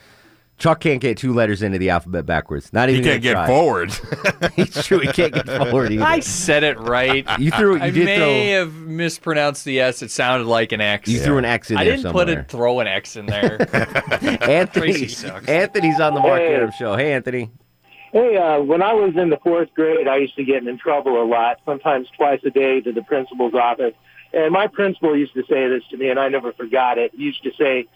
[0.57, 2.73] Chuck can't get two letters into the alphabet backwards.
[2.73, 3.03] Not even.
[3.03, 3.47] He even can't get try.
[3.49, 3.93] forward.
[4.55, 5.01] He's true.
[5.01, 6.05] He can't get forward either.
[6.05, 7.27] I said it right.
[7.41, 7.79] You threw- it.
[7.79, 10.01] you I did may have mispronounced the S.
[10.03, 11.09] It sounded like an X.
[11.09, 12.41] You threw an X in I there I didn't put somewhere.
[12.41, 12.49] it.
[12.49, 13.57] Throw an X in there.
[14.49, 14.93] Anthony.
[14.93, 15.49] Tracy sucks.
[15.49, 16.55] Anthony's on the Mark Hey.
[16.55, 16.95] Adams show.
[16.97, 17.51] Hey, Anthony.
[18.13, 21.21] Hey, uh, when I was in the fourth grade, I used to get in trouble
[21.21, 23.95] a lot, sometimes twice a day to the principal's office.
[24.35, 27.13] And my principal used to say this to me, and I never forgot it.
[27.15, 27.87] He used to say,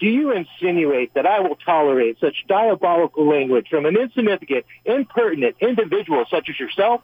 [0.00, 6.24] do you insinuate that I will tolerate such diabolical language from an insignificant, impertinent individual
[6.30, 7.02] such as yourself?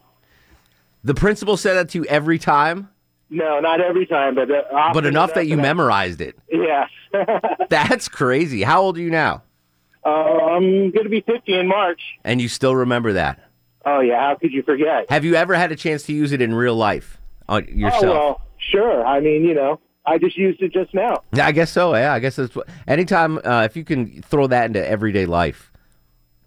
[1.03, 2.89] The principal said that to you every time,
[3.29, 6.39] No, not every time, but often but enough that you memorized it.
[6.51, 6.89] Yes.
[7.69, 8.63] That's crazy.
[8.63, 9.43] How old are you now?
[10.05, 12.01] uh, I'm going to be 50 in March.
[12.25, 13.41] And you still remember that?
[13.87, 14.21] Oh, yeah.
[14.21, 15.11] How could you forget?
[15.11, 18.05] Have you ever had a chance to use it in real life on yourself?
[18.05, 19.05] Oh, well, sure.
[19.07, 21.23] I mean, you know, I just used it just now.
[21.33, 21.95] Yeah, I guess so.
[21.95, 22.69] Yeah, I guess that's what.
[22.87, 25.71] Anytime, uh, if you can throw that into everyday life,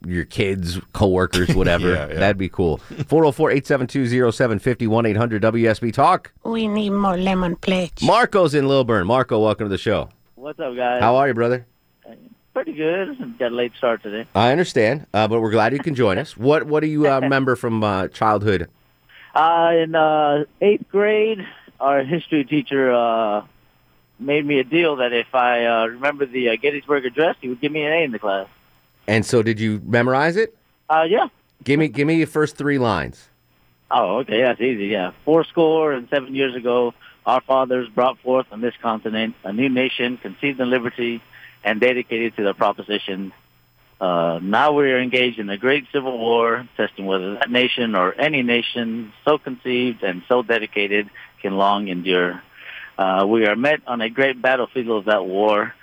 [0.06, 2.20] your kids, coworkers, whatever, Yeah, yeah.
[2.20, 2.80] that'd be cool.
[2.92, 6.32] 404-872-0750 800 WSB Talk.
[6.44, 8.04] We need more lemon pledge.
[8.04, 9.08] Marco's in Lilburn.
[9.08, 10.10] Marco, welcome to the show.
[10.36, 11.02] What's up, guys?
[11.02, 11.66] How are you, brother?
[12.54, 13.38] Pretty good.
[13.38, 14.26] Got a late start today.
[14.34, 16.36] I understand, uh, but we're glad you can join us.
[16.36, 18.68] What What do you uh, remember from uh, childhood?
[19.36, 21.46] Uh, in uh, eighth grade,
[21.80, 23.46] our history teacher uh,
[24.20, 27.62] made me a deal that if I uh, remember the uh, Gettysburg Address, he would
[27.62, 28.48] give me an A in the class.
[29.08, 30.58] And so, did you memorize it?
[30.90, 31.28] Uh, yeah.
[31.64, 33.30] Give me Give me your first three lines.
[33.90, 34.42] Oh, okay.
[34.42, 34.88] That's easy.
[34.88, 35.12] Yeah.
[35.24, 36.94] Four score and seven years ago,
[37.26, 41.22] our fathers brought forth on this continent a new nation conceived in liberty
[41.64, 43.32] and dedicated to the proposition.
[44.00, 48.14] Uh, now we are engaged in a great civil war, testing whether that nation or
[48.20, 51.10] any nation so conceived and so dedicated
[51.42, 52.42] can long endure.
[52.98, 55.74] Uh, we are met on a great battlefield of that war.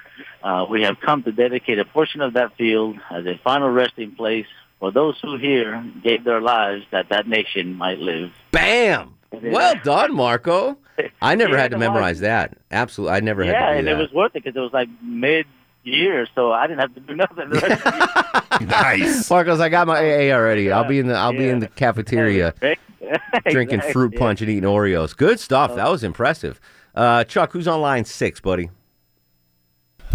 [0.42, 4.12] Uh, we have come to dedicate a portion of that field as a final resting
[4.14, 4.46] place
[4.78, 8.30] for those who here gave their lives that that nation might live.
[8.52, 9.14] Bam!
[9.32, 10.76] Well done, Marco.
[11.22, 12.56] I never Yeah, had to memorize that.
[12.70, 13.94] Absolutely, I never yeah, had to do and that.
[13.94, 15.46] it was worth it because it was like mid
[15.84, 17.50] year, so I didn't have to do nothing.
[17.50, 19.60] The rest of the nice, Marcos.
[19.60, 20.70] I got my AA already.
[20.72, 22.76] I'll be in the I'll be in the cafeteria year.
[23.50, 23.92] drinking Exactly.
[23.92, 25.16] fruit punch and eating Oreos.
[25.16, 25.74] Good stuff.
[25.76, 26.58] That was impressive.
[26.94, 28.70] Uh, Chuck, who's on line six, buddy?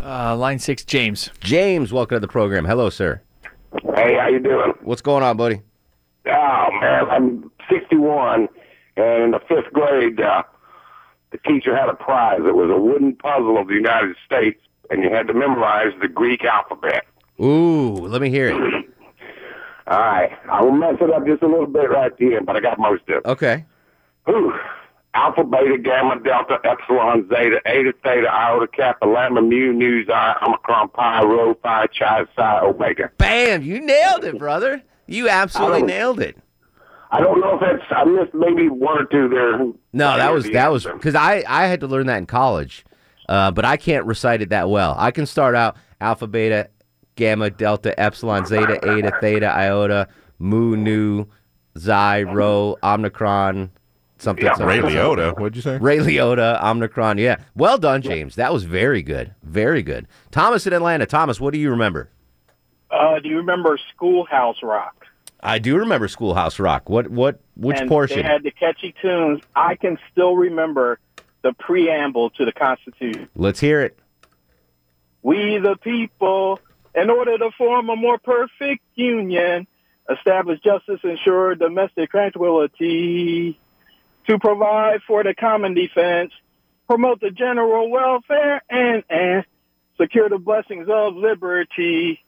[0.04, 1.30] Uh, line six, James.
[1.40, 2.66] James, welcome to the program.
[2.66, 3.22] Hello, sir.
[3.96, 4.74] Hey, how you doing?
[4.82, 5.62] What's going on, buddy?
[6.28, 8.48] Oh man, I'm 61,
[8.98, 10.44] and in the fifth grade, uh,
[11.32, 12.40] the teacher had a prize.
[12.40, 16.08] It was a wooden puzzle of the United States, and you had to memorize the
[16.08, 17.06] Greek alphabet.
[17.42, 18.56] Ooh, let me hear it.
[19.88, 22.46] All right, I will mess it up just a little bit right at the end,
[22.46, 23.26] but I got most of it.
[23.26, 23.66] Okay.
[24.26, 24.54] Whew.
[25.16, 30.12] Alpha, beta, gamma, delta, epsilon, zeta, eta, theta, iota, kappa, lambda, mu, nu, xi,
[30.46, 33.10] omicron, pi, rho, phi, chi, psi, omega.
[33.18, 33.64] Bam!
[33.64, 34.84] You nailed it, brother.
[35.08, 36.38] You absolutely nailed it.
[37.12, 39.58] I don't know if that's I missed maybe one or two there.
[39.94, 42.86] No, that was that was because I I had to learn that in college,
[43.30, 44.96] uh, but I can't recite it that well.
[44.98, 46.70] I can start out alpha, beta,
[47.16, 50.08] gamma, delta, epsilon, zeta, eta, theta, iota,
[50.40, 51.28] mu, nu,
[51.78, 53.70] xi, rho, omicron,
[54.18, 54.44] something.
[54.44, 54.82] Yeah, something.
[54.82, 55.40] Ray Liotta.
[55.40, 55.78] What'd you say?
[55.78, 57.20] Ray Liotta, omicron.
[57.20, 58.34] Yeah, well done, James.
[58.34, 60.08] That was very good, very good.
[60.32, 61.06] Thomas in Atlanta.
[61.06, 62.10] Thomas, what do you remember?
[62.90, 65.06] Uh, do you remember Schoolhouse Rock?
[65.42, 66.90] I do remember Schoolhouse Rock.
[66.90, 68.18] What what which and portion?
[68.18, 69.42] They had the catchy tunes.
[69.56, 71.00] I can still remember
[71.42, 73.30] the preamble to the Constitution.
[73.36, 73.98] Let's hear it.
[75.22, 76.60] We the people,
[76.96, 79.68] in order to form a more perfect union,
[80.10, 83.60] establish justice, ensure domestic tranquility,
[84.28, 86.32] to provide for the common defense,
[86.88, 89.46] promote the general welfare, and, and
[89.98, 92.20] secure the blessings of liberty.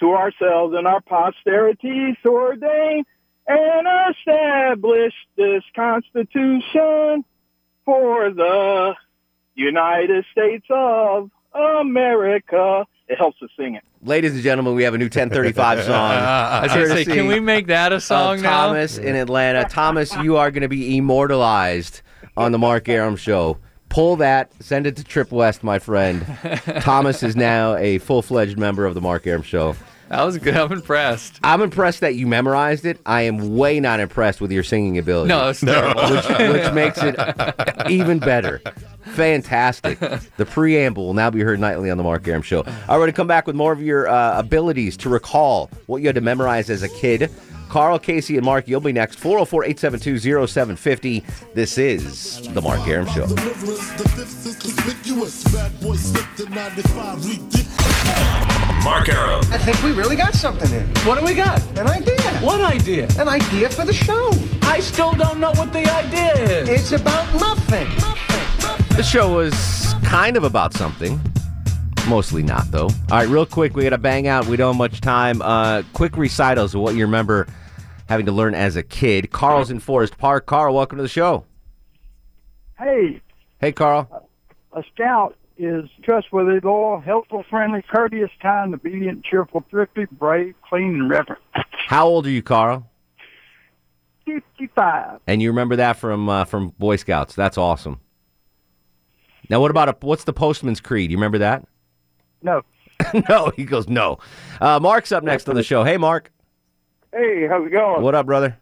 [0.00, 3.04] to ourselves and our posterity to ordain
[3.46, 7.24] and establish this Constitution
[7.84, 8.94] for the
[9.54, 12.86] United States of America.
[13.06, 13.82] It helps us sing it.
[14.02, 15.92] Ladies and gentlemen, we have a new 1035 song.
[15.94, 18.66] I was gonna say, can we make that a of song now?
[18.68, 19.64] Thomas in Atlanta.
[19.68, 22.00] Thomas, you are going to be immortalized
[22.36, 23.58] on the Mark Arum Show.
[23.90, 26.26] Pull that, send it to Trip West, my friend.
[26.80, 29.76] Thomas is now a full fledged member of the Mark Arum Show.
[30.14, 30.54] That was good.
[30.56, 31.40] I'm impressed.
[31.42, 33.00] I'm impressed that you memorized it.
[33.04, 35.28] I am way not impressed with your singing ability.
[35.28, 36.02] No, it's terrible.
[36.08, 37.16] which, which makes it
[37.90, 38.60] even better.
[39.02, 39.98] Fantastic.
[39.98, 42.58] The preamble will now be heard nightly on the Mark Arum Show.
[42.58, 46.00] All right, we're to come back with more of your uh, abilities to recall what
[46.00, 47.28] you had to memorize as a kid.
[47.68, 49.18] Carl, Casey, and Mark, you'll be next.
[49.18, 51.24] 404 872 0750.
[51.54, 53.26] This is The Mark Arum Show.
[58.84, 59.40] Mark Arum.
[59.50, 60.86] I think we really got something in.
[61.06, 61.62] What do we got?
[61.78, 62.20] An idea.
[62.40, 63.08] What idea?
[63.18, 64.30] An idea for the show.
[64.62, 66.68] I still don't know what the idea is.
[66.68, 67.88] It's about nothing.
[68.96, 71.18] The show was kind of about something.
[72.08, 72.88] Mostly not, though.
[73.10, 74.44] All right, real quick, we got to bang out.
[74.46, 75.40] We don't have much time.
[75.40, 77.46] Uh, quick recitals of what you remember
[78.10, 79.30] having to learn as a kid.
[79.30, 80.44] Carl's in Forest Park.
[80.44, 81.46] Carl, welcome to the show.
[82.78, 83.22] Hey,
[83.60, 84.28] Hey, Carl.
[84.74, 91.10] a scout is trustworthy, loyal, helpful, friendly, courteous, kind, obedient, cheerful, thrifty, brave, clean, and
[91.10, 91.42] reverent.
[91.86, 92.88] How old are you, Carl?
[94.26, 95.20] 55.
[95.26, 97.34] And you remember that from uh, from Boy Scouts.
[97.34, 98.00] That's awesome.
[99.50, 101.10] Now, what about a, what's the Postman's Creed?
[101.10, 101.66] You remember that?
[102.42, 102.62] No.
[103.28, 104.18] no, he goes no.
[104.60, 105.84] Uh, Mark's up next on the show.
[105.84, 106.30] Hey, Mark.
[107.12, 108.02] Hey, how's it going?
[108.02, 108.56] What up, brother?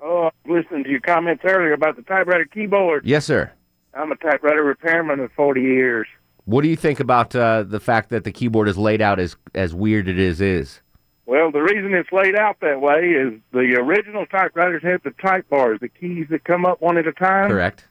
[0.00, 3.04] Oh, I was listening to your comments earlier about the typewriter keyboard.
[3.04, 3.52] Yes, sir.
[3.94, 6.06] I'm a typewriter repairman of 40 years.
[6.44, 9.36] What do you think about uh, the fact that the keyboard is laid out as
[9.54, 10.80] as weird it is is?
[11.24, 15.48] Well, the reason it's laid out that way is the original typewriters had the type
[15.48, 17.48] bars, the keys that come up one at a time.
[17.48, 17.86] Correct.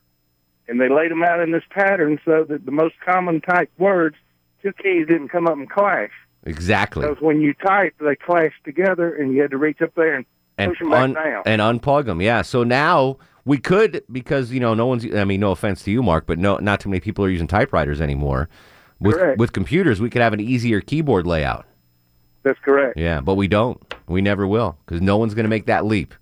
[0.68, 4.16] And they laid them out in this pattern so that the most common type words,
[4.62, 6.12] two keys didn't come up and clash.
[6.44, 7.08] Exactly.
[7.08, 10.26] Because when you type, they clash together, and you had to reach up there and,
[10.58, 11.44] and push them back down.
[11.46, 12.22] and unplug them.
[12.22, 12.42] Yeah.
[12.42, 15.06] So now we could because you know no one's.
[15.14, 17.48] I mean, no offense to you, Mark, but no, not too many people are using
[17.48, 18.50] typewriters anymore.
[19.00, 19.40] With Correct.
[19.40, 21.66] with computers, we could have an easier keyboard layout.
[22.44, 22.98] That's correct.
[22.98, 23.80] Yeah, but we don't.
[24.08, 26.14] We never will because no one's going to make that leap.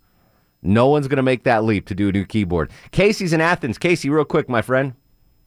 [0.62, 2.72] No one's going to make that leap to do a new keyboard.
[2.92, 3.78] Casey's in Athens.
[3.78, 4.94] Casey, real quick, my friend.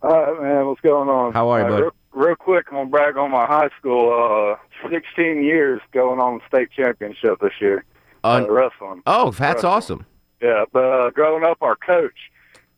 [0.02, 1.32] Uh, man, what's going on?
[1.34, 1.80] How are you, Uh, bud?
[1.80, 1.92] Real,
[2.26, 4.56] real quick, I'm gonna brag on my high school.
[4.84, 7.84] Uh, 16 years going on state championship this year.
[8.24, 9.02] Uh, wrestling.
[9.06, 9.72] Oh, that's Wrestling.
[9.72, 10.06] awesome.
[10.42, 12.16] Yeah, but uh, growing up, our coach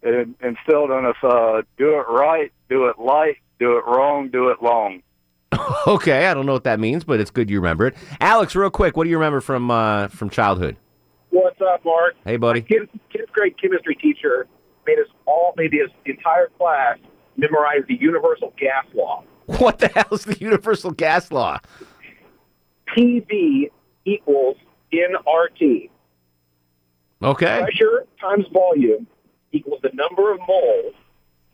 [0.03, 4.63] instilled in us: uh, do it right, do it light, do it wrong, do it
[4.63, 5.03] long.
[5.87, 7.95] Okay, I don't know what that means, but it's good you remember it.
[8.21, 10.77] Alex, real quick, what do you remember from uh, from childhood?
[11.31, 12.15] What's up, Mark?
[12.25, 12.63] Hey, buddy.
[12.63, 14.47] Kid, kid's grade chemistry teacher
[14.87, 16.99] made us all, made his entire class
[17.37, 19.25] memorize the universal gas law.
[19.47, 21.59] What the hell is the universal gas law?
[22.97, 23.71] PV
[24.07, 24.57] equals
[24.93, 25.91] nRT.
[27.25, 27.61] Okay.
[27.63, 29.07] Pressure times volume
[29.53, 30.93] equals the number of moles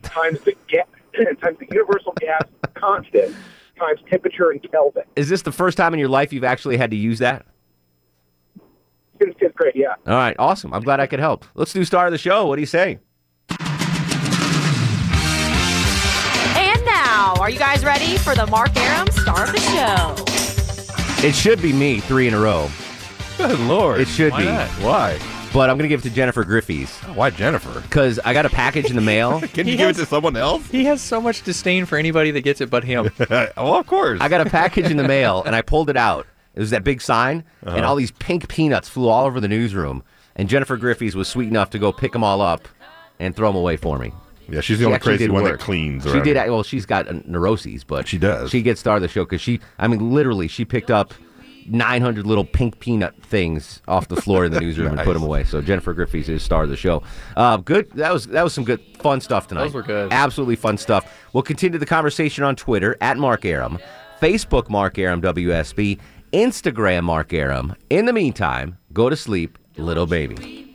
[0.02, 0.87] times the gas,
[1.42, 2.42] times the universal gas
[2.74, 3.35] constant
[3.78, 5.04] times temperature in Kelvin.
[5.16, 7.46] Is this the first time in your life you've actually had to use that?
[9.20, 9.94] Since fifth grade, yeah.
[10.06, 10.72] All right, awesome.
[10.74, 11.44] I'm glad I could help.
[11.54, 12.46] Let's do star of the show.
[12.46, 12.98] What do you say?
[16.56, 21.26] And now, are you guys ready for the Mark Arum star of the show?
[21.26, 22.68] It should be me, three in a row.
[23.37, 24.00] Good lord.
[24.00, 24.44] It should Why be.
[24.46, 24.68] not?
[24.83, 25.18] Why?
[25.52, 26.96] But I'm going to give it to Jennifer Griffey's.
[27.14, 27.80] Why Jennifer?
[27.80, 29.40] Because I got a package in the mail.
[29.52, 30.64] Can you He give has- it to someone else?
[30.70, 33.10] He has so much disdain for anybody that gets it but him.
[33.30, 34.20] well, of course.
[34.20, 36.26] I got a package in the mail and I pulled it out.
[36.54, 37.86] It was that big sign, and Uh-huh.
[37.88, 40.02] all these pink peanuts flew all over the newsroom.
[40.36, 42.66] And Jennifer Griffey's was sweet enough to go pick them all up
[43.18, 44.12] and throw them away for me.
[44.48, 46.36] Yeah, she's the only actually crazy did one that cleans She around did.
[46.36, 46.50] here.
[46.52, 48.50] Well, she's got uh, neuroses, but She does.
[48.50, 49.60] She gets star of the show because she.
[49.78, 51.14] I mean, literally, she picked up
[51.70, 55.44] 900 little pink peanut things off the floor in the newsroom and put them away.
[55.44, 57.02] So Jennifer Griffey's is star of the show.
[57.37, 57.90] Uh, good.
[57.92, 59.64] That was that was some good fun stuff tonight.
[59.64, 60.12] Those were good.
[60.12, 61.12] Absolutely fun stuff.
[61.33, 63.78] We'll continue the conversation on Twitter at Mark Arum,
[64.20, 65.99] Facebook Mark Arum WSB,
[66.32, 67.74] Instagram Mark Arum.
[67.88, 70.66] In the meantime, go to sleep, little baby.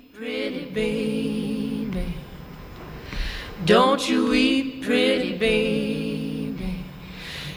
[3.66, 6.86] Don't you weep, pretty baby.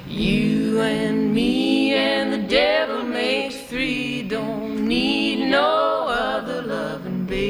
[0.07, 3.08] You and me and the devil makes
[3.69, 4.23] three.
[4.23, 7.45] Don't need no other loving baby.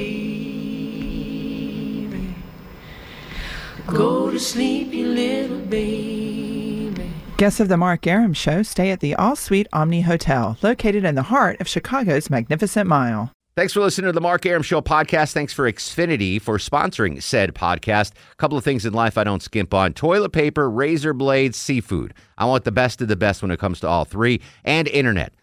[3.87, 7.12] Go to sleep, you little baby.
[7.37, 11.14] Guests of the Mark Arum Show stay at the All Suite Omni Hotel, located in
[11.14, 13.31] the heart of Chicago's Magnificent Mile.
[13.55, 15.33] Thanks for listening to the Mark Arum Show podcast.
[15.33, 18.12] Thanks for Xfinity for sponsoring said podcast.
[18.33, 22.12] A couple of things in life I don't skimp on toilet paper, razor blades, seafood.
[22.37, 25.33] I want the best of the best when it comes to all three, and internet.